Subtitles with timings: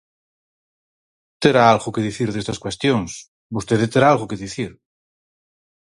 [1.41, 3.11] Terá algo que dicir destas cuestións,
[3.55, 4.71] vostede terá algo que dicir.